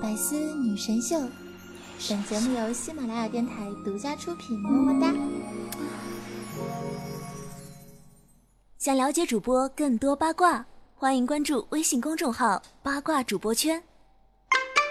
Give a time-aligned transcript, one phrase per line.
[0.00, 1.16] 百思女神秀，
[2.08, 3.52] 本节目由喜马拉雅电台
[3.84, 4.58] 独家出品。
[4.60, 5.12] 么么哒！
[8.78, 10.64] 想了解主播更多八卦，
[10.94, 13.82] 欢迎关注微信公众号“八卦主播圈”。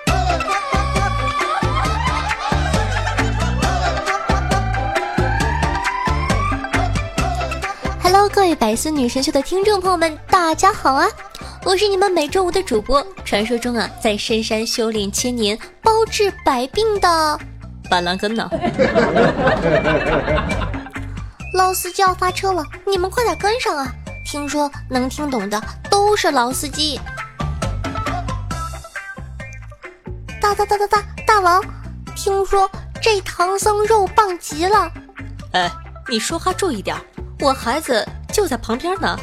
[8.01, 11.07] Hello，各位百思女神秀的听众朋友们，大家好啊！
[11.65, 17.39] 我是你们每周五的主播，传说中啊，在深山修炼千年，包治百病的
[17.89, 18.49] 板蓝根呢。
[21.55, 23.87] 老司机要发车了，你们快点跟上啊！
[24.25, 26.99] 听说能听懂的都是老司机。
[30.41, 31.63] 大大大大大大王，
[32.13, 32.69] 听说
[33.01, 34.91] 这唐僧肉棒极了。
[35.53, 35.71] 哎，
[36.09, 36.93] 你说话注意点。
[37.39, 39.17] 我孩子就在旁边呢。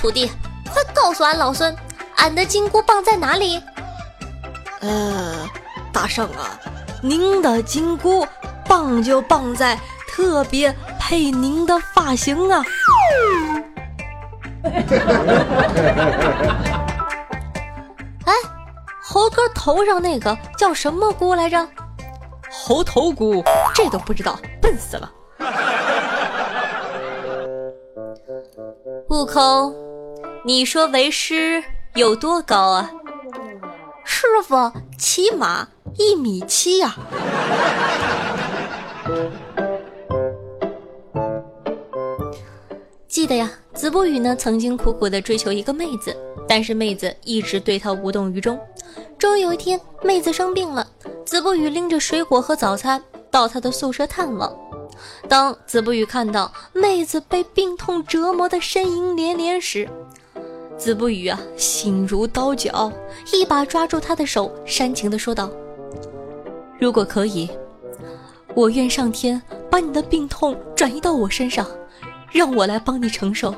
[0.00, 0.32] 徒弟，
[0.72, 1.76] 快告诉俺老孙，
[2.16, 3.62] 俺的金箍棒在哪里？
[4.80, 5.46] 呃，
[5.92, 6.58] 大圣啊，
[7.02, 8.26] 您的金箍
[8.66, 12.64] 棒就棒在特别配您的发型啊。
[18.24, 18.32] 哎
[19.02, 21.68] 猴哥头上那个叫什么箍来着？
[22.50, 25.10] 猴头菇，这都不知道，笨死了。
[29.08, 29.74] 悟空，
[30.42, 31.62] 你说为师
[31.94, 32.90] 有多高啊？
[34.04, 36.96] 师傅，起码一米七呀。
[43.06, 46.16] 记得呀，子不语呢曾经苦苦的追求一个妹子，
[46.48, 48.58] 但是妹子一直对他无动于衷。
[49.18, 50.86] 终于有一天，妹子生病了，
[51.26, 54.56] 子不语拎着水果和早餐到他的宿舍探望。
[55.28, 59.88] 当子不语看到妹子被病痛折磨的呻吟连连时，
[60.80, 62.90] 子不语啊，心如刀绞，
[63.34, 65.50] 一把抓住她的手，煽情的说道
[66.80, 67.50] ：“如果可以，
[68.54, 69.40] 我愿上天
[69.70, 71.66] 把你的病痛转移到我身上，
[72.32, 73.54] 让我来帮你承受。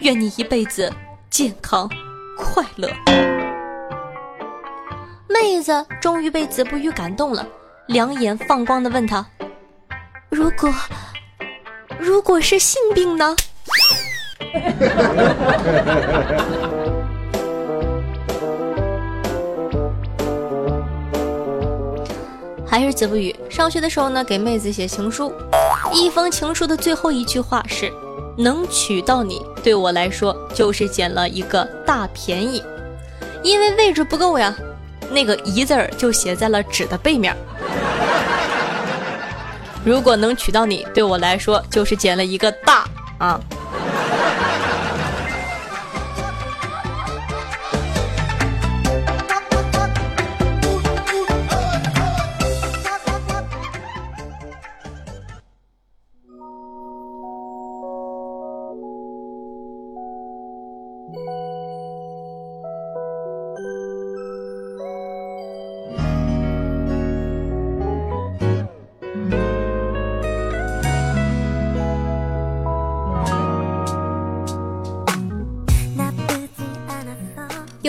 [0.00, 0.92] 愿你一辈子
[1.30, 1.88] 健康
[2.36, 2.86] 快乐。”
[5.26, 7.48] 妹子终于被子不语感动了，
[7.86, 9.26] 两眼放光的问他
[10.28, 10.70] ：“如果，
[11.98, 13.34] 如果是性病呢？”
[22.88, 25.30] 还是子不语上学的时候呢，给妹子写情书，
[25.92, 27.92] 一封情书的最后一句话是
[28.34, 32.62] ：“能娶到你，对我来说就是捡了一个大便宜，
[33.42, 34.56] 因为位置不够呀。”
[35.12, 37.36] 那个“一”字儿就写在了纸的背面。
[39.84, 42.86] 如果能娶到你，对我来说就是捡了一个大
[43.18, 43.38] 啊。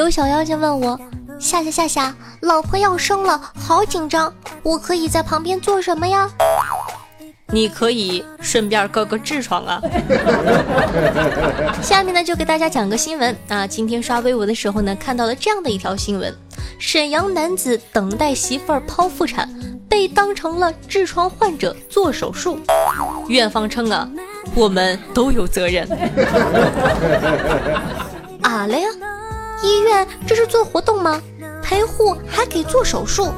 [0.09, 0.99] 有小妖精问我
[1.39, 4.33] ：“夏夏夏夏，老婆要生了，好紧张，
[4.63, 6.27] 我可以在旁边做什么呀？”
[7.53, 9.79] 你可以顺便割个痔疮啊。
[11.83, 13.67] 下面呢，就给大家讲个新闻啊。
[13.67, 16.35] 今天刷微博的时候呢，看到了这样的一条新闻：
[16.79, 19.47] 沈阳男子等待媳妇儿剖腹产，
[19.87, 22.57] 被当成了痔疮患者做手术。
[23.27, 24.09] 院方称啊，
[24.55, 25.87] 我们都有责任。
[28.41, 28.87] 啊了呀。
[29.61, 31.21] 医院这是做活动吗？
[31.63, 33.31] 陪护还可以做手术？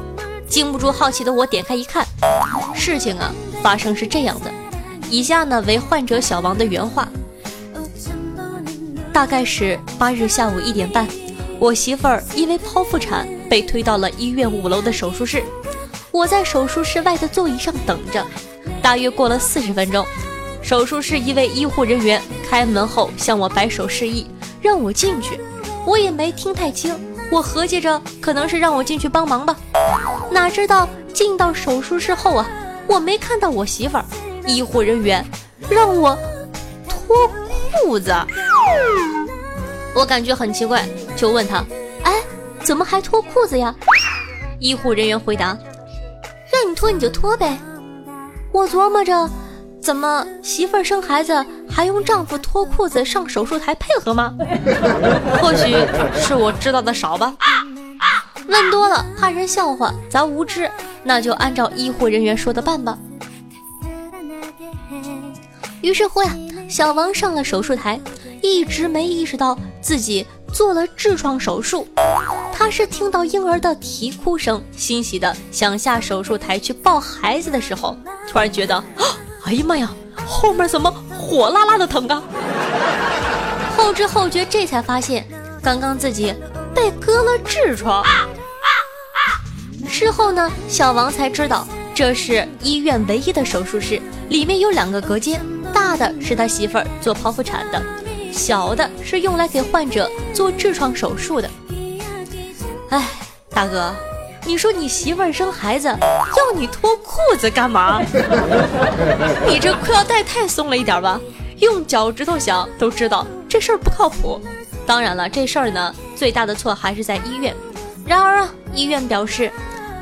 [0.48, 2.06] 经不住好奇的我点开一看，
[2.74, 4.50] 事情啊发生是这样的。
[5.10, 7.08] 以下呢为患者小王的原话：
[9.12, 11.08] 大概是八日下午一点半，
[11.58, 15.42] 我媳妇儿因为剖腹产被推到了医院五楼的手术室，
[16.10, 18.24] 我在手术室外的座椅上等着。
[18.80, 20.04] 大约过了四十分钟，
[20.62, 24.26] 手术室一位医护人员开门后向我摆手示意，
[24.60, 25.38] 让我进去。
[25.84, 26.98] 我也没听太清，
[27.30, 29.56] 我合计着可能是让我进去帮忙吧，
[30.30, 32.46] 哪知道进到手术室后啊，
[32.86, 34.04] 我没看到我媳妇儿，
[34.46, 35.24] 医护人员
[35.68, 36.16] 让我
[36.88, 37.28] 脱
[37.84, 38.14] 裤子，
[39.94, 40.86] 我感觉很奇怪，
[41.16, 41.64] 就问他，
[42.04, 42.14] 哎，
[42.62, 43.74] 怎么还脱裤子呀？
[44.58, 45.58] 医护人员回答，
[46.52, 47.58] 让你脱你就脱呗。
[48.52, 49.28] 我琢磨着，
[49.82, 54.32] 怎么媳妇儿生孩子还用丈夫脱裤子上手术台配合吗？
[55.42, 55.74] 或许
[56.14, 57.34] 是我知道的少吧。
[58.46, 60.70] 问多了怕人笑话，咱无知，
[61.02, 62.96] 那就按照医护人员说的办吧。
[65.80, 66.30] 于是乎呀，
[66.68, 67.98] 小王上了手术台，
[68.40, 70.24] 一直没意识到自己
[70.54, 71.88] 做了痔疮手术。
[72.52, 77.96] 他是听到婴儿的啼哭声，欣喜的想下手术台去抱孩子的时候，
[78.30, 78.82] 突然觉得，
[79.44, 79.90] 哎呀妈呀，
[80.26, 82.22] 后面怎么火辣辣的疼啊？
[83.76, 85.26] 后知后觉，这才发现
[85.62, 86.34] 刚刚自己
[86.74, 88.04] 被割了痔疮。
[89.88, 94.00] 事后呢，小王才知道这是医院唯一的手术室，
[94.30, 95.44] 里面有两个隔间，
[95.74, 97.82] 大的是他媳妇儿做剖腹产的，
[98.32, 101.50] 小的是用来给患者做痔疮手术的。
[102.90, 103.06] 哎，
[103.50, 103.94] 大哥，
[104.44, 108.00] 你说你媳妇儿生孩子要你脱裤子干嘛？
[109.46, 111.20] 你这裤腰带太松了一点吧？
[111.58, 114.40] 用脚趾头想都知道这事儿不靠谱。
[114.84, 117.54] 当然了，这事儿呢，最大的错还是在医院。
[118.04, 119.50] 然而啊，医院表示。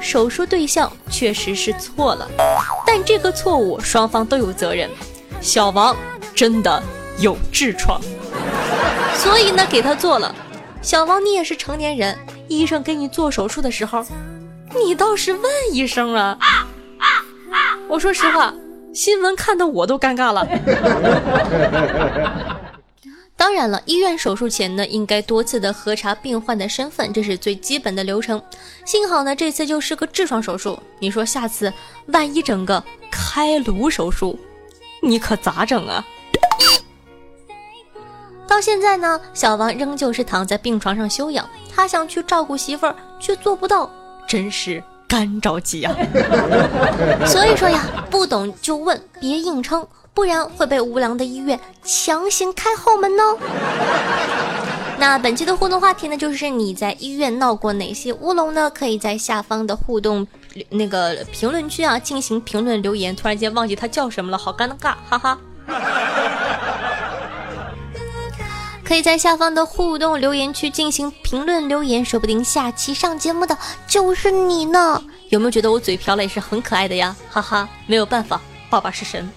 [0.03, 2.27] 手术对象确实是错了，
[2.87, 4.89] 但这个错误双方都有责任。
[5.43, 5.95] 小王
[6.35, 6.83] 真的
[7.19, 8.01] 有痔疮，
[9.15, 10.35] 所以呢给他做了。
[10.82, 12.19] 小王，你也是成年人，
[12.49, 14.05] 医生给你做手术的时候，
[14.75, 15.43] 你倒是问
[15.73, 16.38] 一声啊！
[17.87, 18.55] 我说实话，
[18.94, 20.47] 新闻看的我都尴尬了。
[23.37, 28.43] 当然了，医院手术前呢，应该多次的核查病患的身份，这是最基本的流程。
[28.85, 30.79] 幸好呢，这次就是个痔疮手术。
[30.99, 31.73] 你说下次
[32.06, 34.38] 万一整个开颅手术，
[35.03, 36.05] 你可咋整啊？
[38.50, 43.88] 到现在呢，小王仍旧是躺在病床上休养，他想去照顾媳妇儿，却做不到，
[44.26, 45.94] 真是干着急啊！
[47.25, 49.87] 所以说呀，不懂就问，别硬撑。
[50.12, 53.23] 不然会被无良的医院强行开后门呢。
[54.99, 58.69] 那本期的互动话题呢，就是你在医院闹过哪些乌龙呢？
[58.70, 60.26] 可以在下方的互动
[60.69, 63.14] 那个评论区啊进行评论留言。
[63.14, 65.38] 突然间忘记他叫什么了，好尴尬，哈哈。
[68.91, 73.57] 可以在下方的互动留言区进行评论留言，说不定下期上节目的
[73.87, 75.01] 就是你呢。
[75.29, 77.15] 有没有觉得我嘴瓢了也是很可爱的呀？
[77.31, 79.31] 哈哈，没有办法，爸爸是神。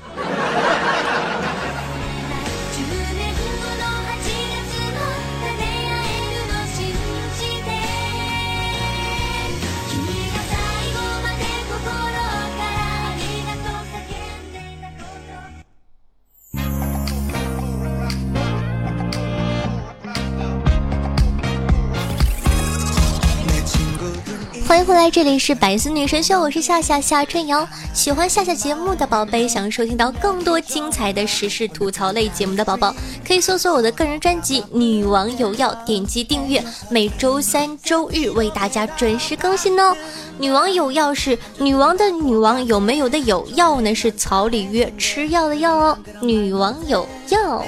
[25.03, 27.67] 来，这里是百思女神秀，我是夏夏夏春瑶。
[27.93, 32.95] 喜欢夏夏节目的宝贝，想收听到更多精彩的时事吐槽类节目的宝宝，
[33.27, 39.93] 可以搜索我的个人专辑《女王有药》，点击订阅，每周三、周日为大家准时更新哦。
[40.37, 43.93] 女王有药是女王的女王有没有的有药呢？
[43.93, 45.97] 是草里约吃药的药哦。
[46.21, 47.65] 女王有药。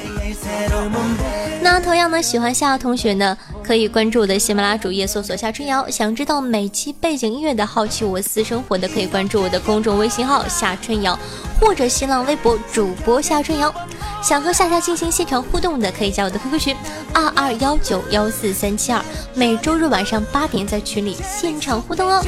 [1.61, 3.37] 那同样呢，喜欢夏同学呢？
[3.65, 5.89] 可以关注我的喜马拉雅主页，搜索夏春瑶。
[5.89, 11.17] 想知道每期背景音乐的，好奇我私生活的，可以关注我的公众微信号夏春瑶，
[11.59, 13.73] 或者新浪微博主播夏春瑶。
[14.21, 16.75] 想和夏夏进行现场互动的，可以加我的 QQ 群
[17.11, 19.03] 二二幺九幺四三七二，
[19.33, 22.23] 每周日晚上八点在群里现场互动哦。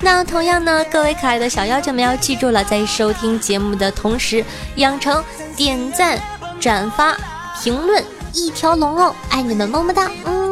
[0.00, 4.44] 那同样呢，各位可爱的小妖精们要记住了，在收听节目的同时，
[4.76, 5.22] 养成
[5.56, 6.16] 点赞、
[6.60, 7.16] 转发、
[7.60, 8.04] 评论。
[8.32, 10.50] 一条龙哦，爱你们么么哒，嗯。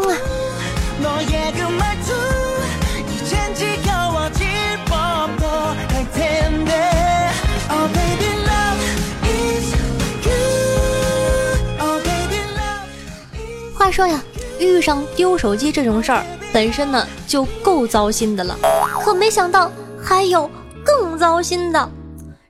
[13.75, 14.21] 话说呀，
[14.59, 18.57] 遇上丢手机这种事儿，本身呢就够糟心的了，
[19.03, 19.71] 可没想到
[20.03, 20.51] 还有
[20.85, 21.89] 更糟心的。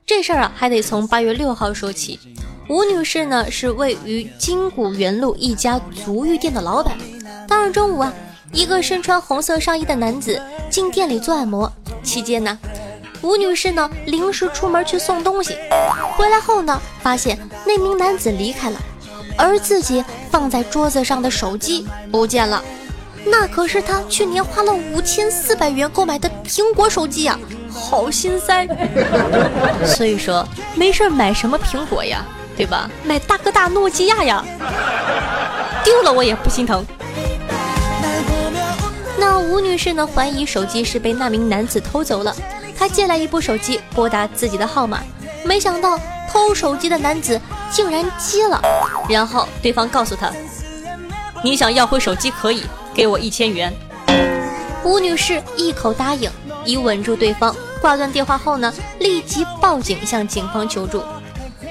[0.05, 2.19] 这事儿啊，还得从八月六号说起。
[2.69, 6.95] 吴女士呢是位于金谷园路一家足浴店的老板。
[7.47, 8.13] 当日中午啊，
[8.51, 11.71] 一个身穿红色上衣的男子进店里做按摩
[12.03, 12.59] 期间呢，
[13.23, 15.57] 吴女士呢临时出门去送东西，
[16.15, 18.79] 回来后呢，发现那名男子离开了，
[19.35, 22.63] 而自己放在桌子上的手机不见了。
[23.25, 27.35] 那可是他去年花了五千四百元购买的苹果手机呀，
[27.67, 28.67] 好心塞。
[29.87, 32.23] 所以说，没事买什么苹果呀？
[32.59, 32.89] 对吧？
[33.05, 34.43] 买大哥大诺基亚呀，
[35.81, 36.85] 丢了我也不心疼。
[39.17, 40.05] 那吴女士呢？
[40.05, 42.35] 怀疑手机是被那名男子偷走了，
[42.77, 44.99] 她借来一部手机拨打自己的号码，
[45.45, 45.97] 没想到
[46.29, 47.39] 偷手机的男子
[47.71, 48.61] 竟然接了，
[49.07, 50.29] 然后对方告诉她
[51.41, 53.73] ：“你想要回手机可以，给我一千元。”
[54.83, 56.29] 吴女士一口答应，
[56.65, 57.55] 以稳住对方。
[57.79, 61.01] 挂断电话后呢，立即报警向警方求助。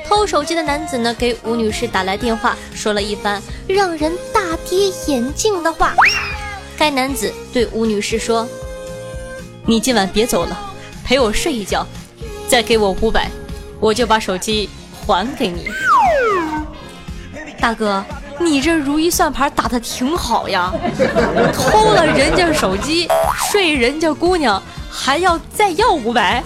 [0.08, 5.94] 偷手机的男子呢，给吴女士打来电话，说了一番让人大跌眼镜的话。
[6.78, 8.48] 该男子对吴女士说
[9.66, 10.58] ：“你今晚别走了，
[11.04, 11.86] 陪我睡一觉，
[12.48, 13.30] 再给我五百，
[13.78, 14.70] 我就把手机
[15.06, 15.68] 还给你。”
[17.60, 18.02] 大哥，
[18.40, 20.72] 你这如意算盘打的挺好呀，
[21.52, 23.06] 偷了人家手机，
[23.50, 24.62] 睡人家姑娘。
[24.90, 26.42] 还要再要五百？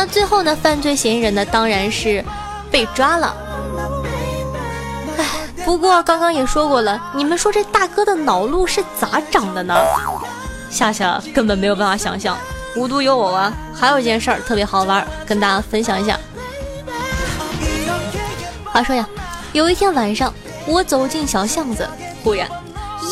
[0.00, 0.56] 那最后呢？
[0.56, 1.44] 犯罪嫌疑人呢？
[1.44, 2.24] 当然是
[2.70, 3.36] 被抓了。
[5.18, 5.26] 哎，
[5.62, 9.74] 不过刚刚也说过了，你们说这大哥的脑路是咋长的呢？
[10.70, 12.34] 夏夏根本没有办法想象。
[12.76, 16.18] 无独有偶啊，还有一件事儿特别好玩，跟大家分享一下。
[18.64, 19.06] 话说呀，
[19.52, 20.32] 有一天晚上，
[20.66, 21.86] 我走进小巷子，
[22.24, 22.48] 忽然。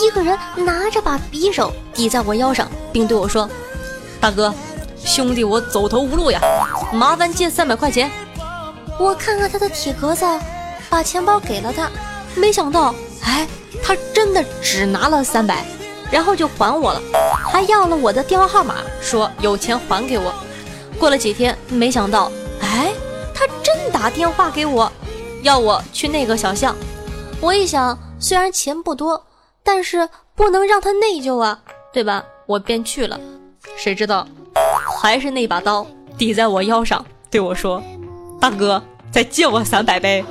[0.01, 3.47] 一个人拿着把匕首抵在我腰上，并对我说
[4.19, 4.55] ：“大哥，
[5.09, 6.39] 兄弟我走投无路呀，
[6.93, 8.11] 麻烦借三百块钱。”
[9.01, 10.27] 我看看他的铁格子，
[10.91, 11.91] 把钱包给了他，
[12.37, 13.49] 没想到，哎，
[13.83, 15.65] 他真的只拿了三百，
[16.11, 17.01] 然后就还我了，
[17.51, 20.31] 还要了我的电话号码，说有钱还给我。
[20.99, 22.93] 过了几天，没想到，哎，
[23.35, 24.93] 他真打电话给我，
[25.43, 26.77] 要我去那个小巷。
[27.41, 29.25] 我一想，虽然钱不多。
[29.65, 31.61] 但是不能让他内疚啊，
[31.93, 32.25] 对吧？
[32.47, 33.21] 我便去了，
[33.77, 34.27] 谁知道
[35.01, 37.83] 还是那把刀抵在我腰上，对我说
[38.41, 40.25] ：“大哥，再借我三百呗。”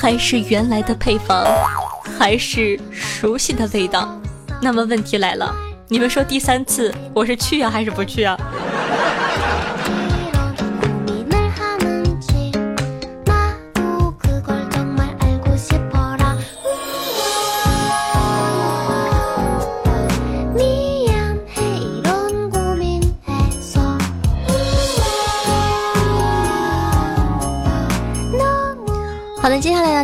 [0.00, 1.44] 还是原来的配方，
[2.18, 4.08] 还是熟悉的味道。
[4.62, 5.54] 那么问题来了，
[5.88, 8.38] 你们说第三次我是去啊还是不去啊？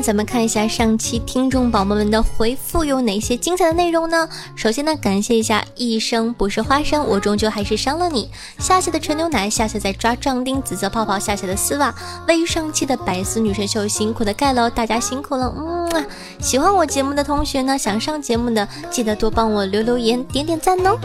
[0.05, 4.29] 咱们看一下上期听众宝宝们的回复有哪些精彩的内容呢？
[4.55, 8.31] 首先呢，感谢一下一生不是花生，我终究还是伤了你。
[8.59, 11.95] 夏夏的纯牛奶，夏夏在抓壮丁，紫色泡泡，夏夏的丝袜，
[12.29, 15.51] 位于上期的百思女神秀辛苦的盖楼，大家辛苦了。
[15.57, 16.07] 嗯，
[16.39, 20.99] 喜欢我节目的同学呢，想上节目的记得多帮我留留言，点点赞哦。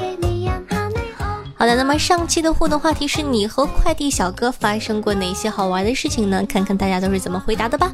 [1.55, 6.43] 好的，那么上期的互动话题是你和快递小哥发生过哪些好玩的事情呢？
[6.45, 7.89] 看看大家都是怎么回答的吧。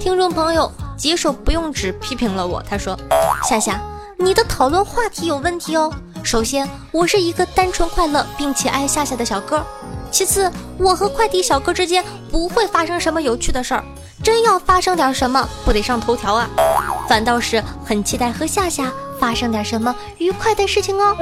[0.00, 2.98] 听众朋友，棘手不用纸批评了我，他说
[3.46, 3.78] ：“夏夏，
[4.16, 5.92] 你的讨论话题有问题哦。
[6.22, 9.58] 首先，我是一个单纯快乐并且爱夏夏的小哥；
[10.10, 13.84] 其次，我和快递小哥之间不会发生什么有趣的事儿。
[14.24, 16.48] 真要发生点什么，不得上头条啊！
[17.06, 18.90] 反倒是很期待和夏夏。”
[19.20, 21.14] 发生点什么愉快的事情哦！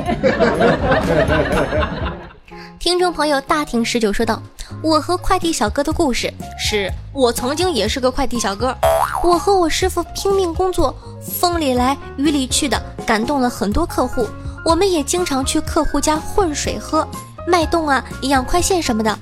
[2.78, 4.40] 听众朋友大庭十九说道
[4.82, 8.74] ：“我和快递小哥的故事是，我曾经也是个快递小哥，
[9.22, 14.26] 我和我师傅拼命工作，风里来雨里去的，感动了很多客户。
[14.64, 17.06] 我们也经常去客户家混水喝，
[17.46, 19.18] 脉动啊，营养快线什么的。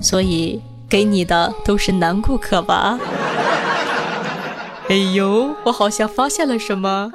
[0.00, 2.98] 所以给你的都是男顾客吧？
[4.88, 7.12] 哎呦，我好像发现了什么。”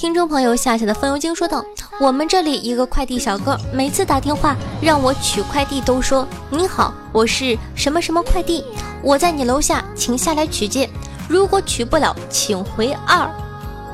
[0.00, 1.62] 听众朋友夏夏的风油精说道
[2.00, 8.64] ：“我们这里一个快递小哥，每次打电话让我取快递，都说你好，我是什么什么快递，
[9.02, 10.88] 我在你楼下，请下来取件。
[11.28, 13.30] 如果取不了，请回二。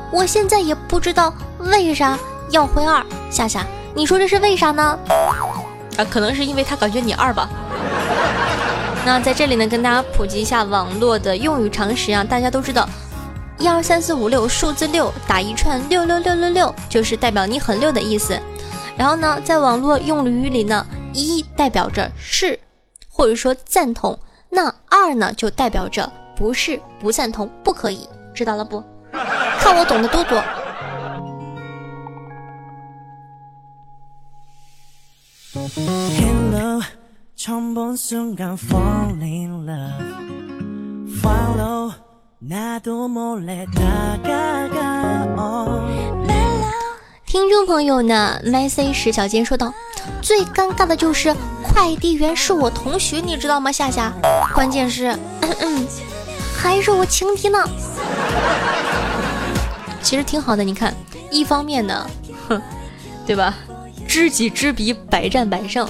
[0.09, 2.17] 我现在也不知道为啥
[2.51, 3.05] 要回二。
[3.29, 4.97] 夏夏，你说这是为啥呢？
[5.97, 7.49] 啊，可能是因为他感觉你二吧。
[9.05, 12.87] 那在这里呢，跟大家普及一下网络的用语常识啊，大家都知道。”
[13.59, 18.39] 一二三四五六，数字六打一串，六六六六六就是代表你很六的意思。
[18.95, 22.59] 然后呢，在网络用语里呢，一代表着是
[23.09, 24.17] 或者说赞同，
[24.49, 28.83] 那二呢就代表着不是不赞同，不可以，知道了不？
[29.59, 30.43] 看我懂得多多。
[47.25, 49.73] 听众朋友呢，MC 石小坚说道
[50.21, 53.71] ：“最尴尬的就是快递员是我同学，你知道吗？
[53.71, 54.13] 夏夏，
[54.53, 55.07] 关键是，
[55.41, 55.87] 嗯嗯
[56.55, 57.57] 还是我情敌呢。”
[60.03, 60.63] 其实挺好的。
[60.63, 60.93] 你看，
[61.31, 62.07] 一方面呢，
[62.47, 62.61] 哼，
[63.25, 63.55] 对吧？
[64.07, 65.89] 知己知彼，百战百胜。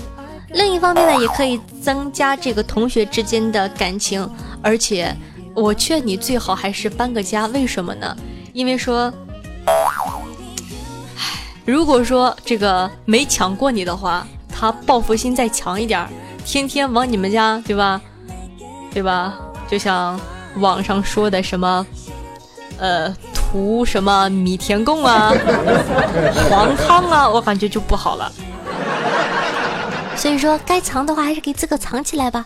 [0.53, 4.25] 另一方面呢，也可以增加这个同学之间的感情。
[4.63, 5.13] 而且，
[5.57, 7.47] 我劝你最好还是搬个家。
[7.47, 8.15] 为什么呢？
[8.53, 9.11] 因为说，
[9.65, 9.73] 唉，
[11.65, 16.07] 如果说这个没抢过你的话，他报复心再强一点，
[16.45, 17.99] 天天往你们家，对吧？
[18.93, 19.33] 对吧？
[19.67, 20.19] 就像
[20.57, 21.83] 网上说的什么，
[22.77, 25.33] 呃，图什么米田共啊，
[26.51, 28.31] 黄汤啊，我感觉就不好了。
[30.15, 32.45] 所以说，该藏的话还是给自个藏起来吧。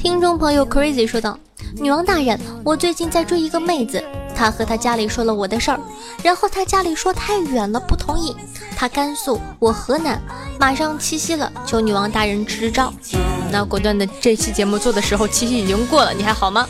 [0.00, 1.36] 听众朋友 Crazy 说道
[1.74, 4.00] ：“女王大人，我最近在追一个妹子，
[4.32, 5.80] 她和她家里说了我的事儿，
[6.22, 8.36] 然后她家里说太远了不同意。
[8.76, 10.22] 她甘肃，我河南，
[10.60, 12.92] 马上七夕了，求女王大人支招。
[13.50, 16.64] 那果断的，这期节目做的时候七夕已经过了，你还好吗？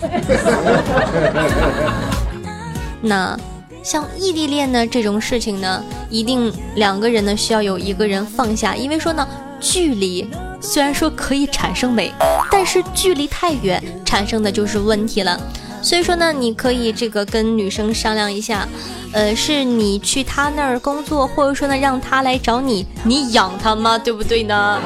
[3.02, 3.38] 那
[3.82, 9.26] 像异地恋呢这种事情呢，一定两个人呢需要有一个人放下，因为说呢。”
[9.60, 10.24] 距离
[10.60, 12.12] 虽然说可以产生美，
[12.48, 15.36] 但是距离太远产生的就是问题了。
[15.82, 18.68] 所以说呢，你可以这个跟女生商量一下，
[19.12, 23.98] 呃，是你去他那儿工作，或者说呢让他来找你，你养他吗？
[23.98, 24.80] 对不对呢？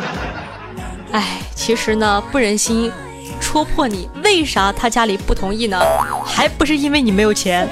[1.12, 2.90] 哎，其实呢不忍心。
[3.50, 5.76] 戳破你，为啥他家里不同意呢？
[6.24, 7.68] 还不是因为你没有钱。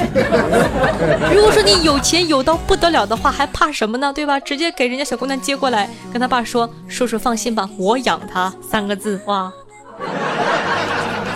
[1.33, 4.13] 如果说你有钱有到不得了的话，还怕什么呢？
[4.13, 4.41] 对吧？
[4.41, 9.53] 直接给人家小姑娘接过来，跟他爸说：“叔叔放心吧，我养她。”三个字，哇，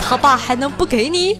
[0.01, 1.39] 他爸还能不给你？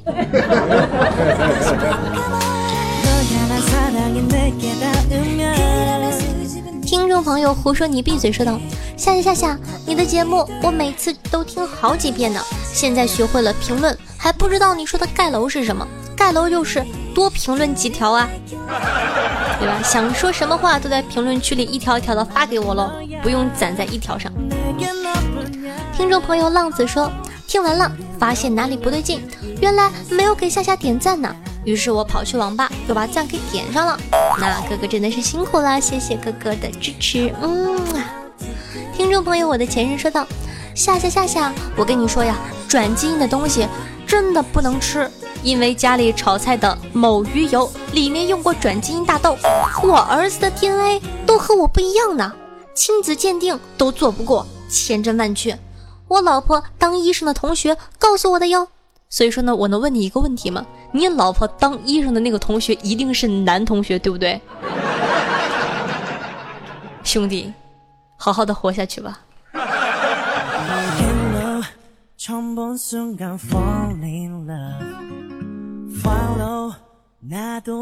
[6.85, 8.31] 听众朋友胡说，你闭嘴！
[8.31, 8.57] 说道
[8.95, 12.39] ：“夏夏夏夏，你的节目我每次都听好几遍呢，
[12.73, 15.87] 现在学会了评论，还不知道你说的盖楼是什么？
[16.17, 18.27] 盖楼就是多评论几条啊，
[19.59, 19.79] 对吧？
[19.83, 24.31] 想说什么话都在评论区里一条一条的发给我喽，不用攒在一条上。”
[25.95, 27.11] 听众朋友浪子说
[27.47, 29.21] ：“听完了，发现哪里不对劲，
[29.61, 31.33] 原来没有给夏夏点赞呢。”
[31.65, 33.97] 于是我跑去网吧，又把赞给点上了。
[34.39, 37.33] 那哥哥真的是辛苦了，谢谢哥哥的支持。
[37.41, 37.79] 嗯，
[38.95, 40.27] 听众朋友，我的前任说道
[40.75, 42.35] ：“夏夏夏夏，我跟你说呀，
[42.67, 43.67] 转基因的东西
[44.07, 45.09] 真的不能吃，
[45.43, 49.37] 因为家里炒菜的某鱼油里面用过转基因大豆，
[49.83, 52.33] 我儿子的 DNA 都和我不一样呢，
[52.73, 55.57] 亲子鉴定都做不过，千真万确。
[56.07, 58.67] 我老婆当医生的同学告诉我的哟。”
[59.09, 60.65] 所以说呢，我能问你一个问题吗？
[60.91, 64.41] 你老婆当医生的那个同学一定是男同学，对不对？
[67.03, 67.53] 兄弟，
[68.17, 69.19] 好好的活下去吧。
[72.25, 74.79] 冲动想要 fall in love
[76.01, 76.73] fall
[77.21, 77.73] in love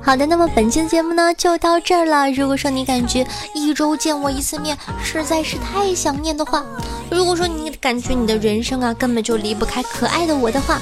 [0.00, 2.30] 好的，那么本期的节目呢就到这儿了。
[2.30, 6.64] 如果说你感觉一周见我一次面实在是太想念的话，
[7.10, 10.78] 如果说你感觉你的人生啊根本就离不开可爱的我的话，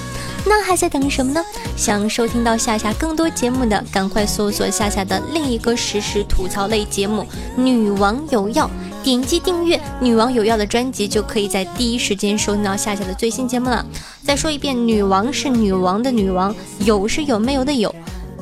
[0.47, 1.45] 那还在等什么呢？
[1.77, 7.27] 想收听到夏夏更多节目的，赶快搜索夏夏的另一个实时吐槽类节目
[7.61, 8.67] 《女王有药》。
[9.03, 13.85] 点击订阅《女王有药》的专辑，就可以在第一时间收听到夏夏的最新节目了。
[14.25, 17.95] 再说一遍，女王是女王的女王，有是有没有的有，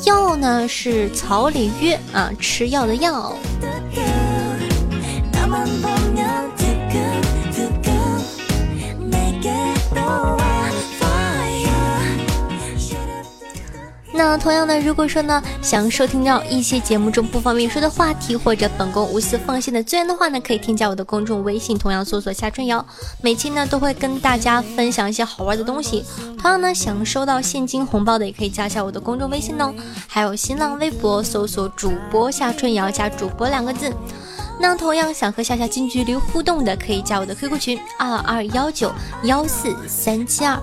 [0.05, 3.33] 药呢是草里约啊，吃药的药。
[14.17, 22.85] 那同样的，如果说呢，想收听到一些节目中不方便说的话题，或者本宫无私奉献的资源的话呢，可以添加我的公众微信，同样搜索夏春瑶，
[23.21, 26.03] 每期呢都会跟大家分享一些好玩的东西。
[26.39, 29.75] 同样呢，想收到现金红包的，也可以加一下我的公众微信哦。
[30.07, 33.93] 还有新浪微博搜索主播夏春瑶加主播两个字。
[34.59, 38.93] 那同样想和夏夏近距离互动的，可以加我的 QQ 群二二幺九
[39.25, 40.59] 幺四三七二。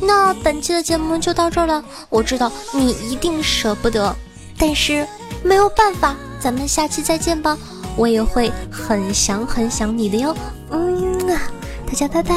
[0.00, 4.14] 那本期的节目就到这儿了，我知道你一定舍不得，
[4.58, 5.06] 但是
[5.42, 7.56] 没有办法，咱们下期再见吧。
[7.96, 10.36] 我也会很想很想你的哟。
[10.70, 11.40] 嗯啊，
[11.86, 12.34] 大家拜拜，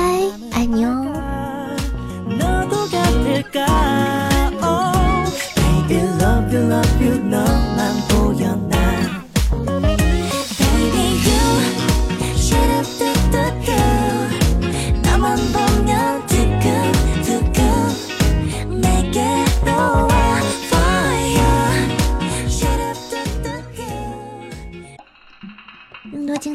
[0.53, 1.05] 爱你哦。